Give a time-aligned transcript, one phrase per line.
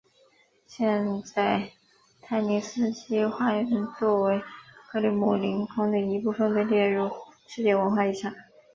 [0.65, 1.73] 现在
[2.23, 4.41] 泰尼斯基花园作为
[4.89, 7.11] 克里姆林宫的一部分被列入
[7.45, 8.33] 世界文化遗产。